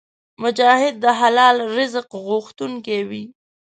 مجاهد 0.43 0.95
د 1.03 1.05
حلال 1.19 1.57
رزق 1.77 2.07
غوښتونکی 2.27 2.99
وي. 3.09 3.23